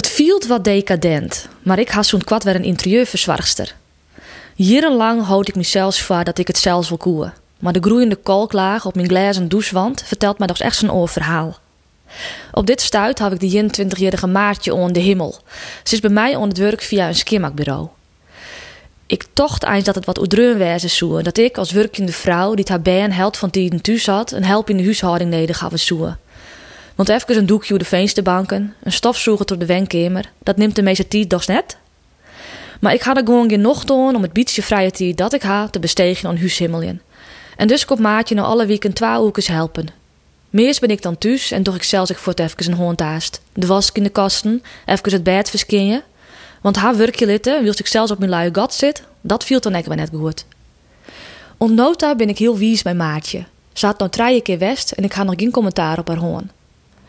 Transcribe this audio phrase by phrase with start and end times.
[0.00, 3.74] Het viel wat decadent, maar ik had zo'n kwad weer een interieurverzorgster.
[4.54, 7.34] Jarenlang houd ik mezelf voor dat ik het zelfs wil koeien.
[7.58, 11.58] Maar de groeiende kalklaag op mijn glazen douchewand vertelt mij toch echt zijn oorverhaal.
[12.52, 15.38] Op dit stuit heb ik de 21-jarige Maartje on de hemel.
[15.82, 17.88] Ze is bij mij on het werk via een skimmakbureau.
[19.06, 21.22] Ik tocht eens dat het wat oedreun wezen zoe.
[21.22, 24.70] Dat ik als werkende vrouw die haar been held van tien thuis had, een help
[24.70, 26.16] in de huishouding had zoe.
[27.00, 31.08] Want even een doekje de vensterbanken, een stofzoeger door de wenkamer, dat neemt de meeste
[31.08, 31.76] tijd toch net.
[32.80, 35.42] Maar ik had er gewoon geen nog doen om het beetje vrije tijd dat ik
[35.42, 37.02] had te bestegen aan huishimmeljen.
[37.56, 39.86] En dus komt Maatje nou alle weken twee hoekens helpen.
[40.50, 43.00] Meest ben ik dan thuis en doch ik zelfs ik voor het even een hond
[43.00, 43.40] haast.
[43.52, 46.02] De was in de kasten, even het bed verskinnen.
[46.60, 49.74] Want haar werkje litten, wilst ik zelfs op mijn luie gat zit, dat viel dan
[49.74, 50.44] echt net goed.
[51.56, 53.44] Ontnota ben ik heel wies bij Maatje.
[53.72, 56.50] Ze had nou drie keer west en ik ga nog geen commentaar op haar hoorn.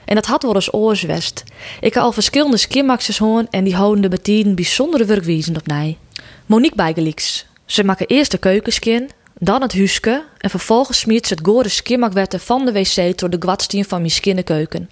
[0.05, 1.43] En dat had wel eens oorswest.
[1.79, 5.97] Ik heb al verschillende skimmaxers hoorn en die houden de betieden bijzondere werkwijzen op mij.
[6.45, 7.45] Monique bijgelieks.
[7.65, 12.39] Ze maken eerst de keukenskin, dan het huske en vervolgens smiert ze het gore skimmakwetten
[12.39, 14.89] van de wc door de gwadstien van mijn skinnekeuken.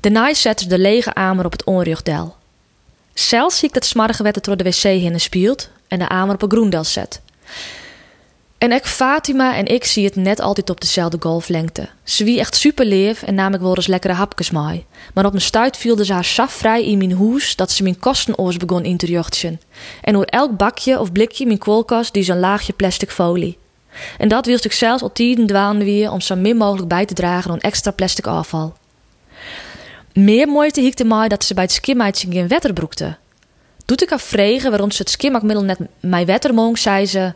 [0.00, 2.36] Daarna zet ze de lege amer op het onrugdel.
[3.14, 6.42] Zelfs zie ik dat smarrige wetten door de wc heen speelt en de amer op
[6.42, 7.20] een groendel zet.
[8.64, 11.88] En ik Fatima en ik zie het net altijd op dezelfde golflengte.
[12.04, 14.86] Ze wie echt super leef en nam ik wel eens lekkere hapjes mee.
[15.14, 18.56] Maar op mijn stuit viel ze haar vrij in mijn hoes dat ze mijn kostenoors
[18.56, 19.60] begon in te jochtjen.
[20.00, 23.58] En door elk bakje of blikje mijn koelkast die zo'n laagje plastic folie.
[24.18, 27.14] En dat wilde ik zelfs al tien dwalen weer om zo min mogelijk bij te
[27.14, 28.76] dragen aan extra plastic afval.
[30.12, 33.16] Meer moeite hiekte mij dat ze bij het skimmeitje geen wetter broekte.
[33.84, 37.32] Doet ik haar vregen waarom ze het skimmakmiddel net mij wetter zei ze...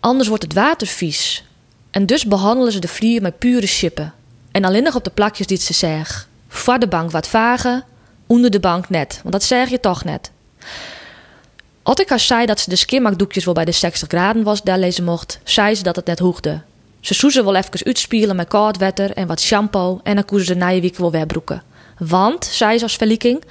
[0.00, 1.44] Anders wordt het water vies.
[1.90, 4.14] En dus behandelen ze de vlier met pure chippen.
[4.50, 6.28] En alleen nog op de plakjes die ze zegt.
[6.48, 7.84] Voor de bank wat vagen,
[8.26, 9.20] onder de bank net.
[9.22, 10.30] Want dat zeg je toch net.
[11.82, 14.78] Als ik haar zei dat ze de skimmakdoekjes wel bij de 60 graden was, daar
[14.78, 16.60] lezen mocht, zei ze dat het net hoegde.
[17.00, 20.74] Ze zoezen wel even uitspielen met koud water en wat shampoo en dan koezen ze
[20.74, 21.62] je week wel wegbroeken.
[22.00, 23.44] Want, zei ze als verlieking,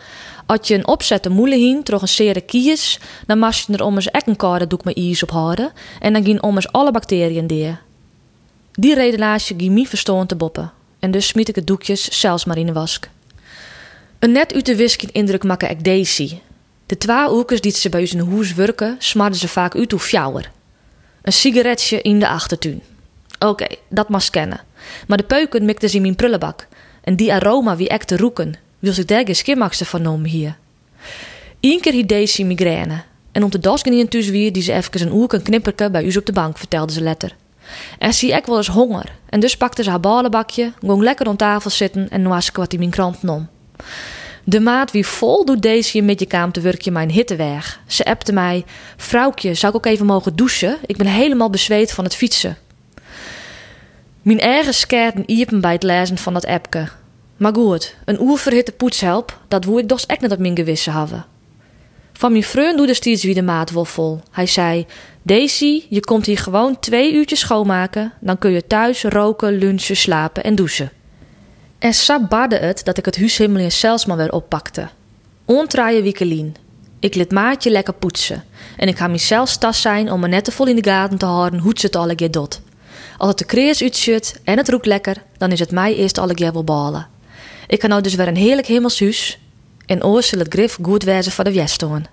[0.45, 3.95] als je een opzette moele hien, toch een sere kies, dan mag je er om
[3.95, 6.91] eens ek een koude doek met ijs op houden en dan gaan om eens alle
[6.91, 7.81] bacteriën deer.
[8.71, 12.57] Die redenaasje ging me verstoren te boppen en dus smiet ik het doekjes zelfs maar
[12.57, 13.09] in de wask.
[14.19, 16.39] Een net uit de wisken indruk maken ik Daisy.
[16.85, 20.51] De twee oekers die ze bij in hoes werken, smarden ze vaak uit hoe fjouwer.
[21.21, 22.81] Een sigaretje in de achtertuin.
[23.39, 24.61] Oké, dat mag kennen.
[25.07, 26.67] Maar de peuken mikte ze in mijn prullenbak.
[27.09, 30.57] En die aroma wie ek te roeken, wil ik daar geen skimmakster van noemen hier.
[31.59, 33.01] Eén keer had deze migraine.
[33.31, 36.15] En om de dasken in thuis weer die ze even een oer knipperke bij u
[36.17, 37.35] op de bank, vertelde ze letter.
[37.99, 39.11] En zie ik wel eens honger.
[39.29, 42.77] En dus pakte ze haar ballenbakje, ging lekker op tafel zitten en was ik wat
[42.77, 43.47] mijn krant nom.
[44.43, 47.79] De maat wie vol doet deze met je kaam te werkje mijn hitte weg.
[47.87, 48.65] Ze appte mij:
[48.97, 50.77] Vrouwtje, zou ik ook even mogen douchen?
[50.85, 52.57] Ik ben helemaal bezweet van het fietsen.
[54.21, 56.87] Mijn eigen scherten iepen bij het lezen van dat appke.
[57.39, 61.25] Maar goed, een oerverhitte poetshelp, dat woe ik dus echt net op mijn gewissen hebben.
[62.13, 64.19] Van mijn vriend doet er steeds weer de maat vol.
[64.31, 64.85] Hij zei:
[65.21, 70.43] Daisy, je komt hier gewoon twee uurtjes schoonmaken, dan kun je thuis roken, lunchen, slapen
[70.43, 70.91] en douchen.
[71.77, 74.87] En sap badde het dat ik het huishimmel zelfs maar weer oppakte.
[75.45, 76.55] Ontraaien wiekelien.
[76.99, 78.43] Ik liet maatje lekker poetsen.
[78.77, 81.25] En ik ga mezelf tas zijn om me net te vol in de gaten te
[81.25, 82.61] houden hoe ze het alle keer doet.
[83.17, 86.33] Als het de krees uitzit en het roekt lekker, dan is het mij eerst alle
[86.33, 87.07] keer wel balen.
[87.69, 89.39] Ik kan nou dus weer een heerlijk hemelshuis.
[89.85, 92.05] En oors zal het grif goed wezen voor de wjesstoon.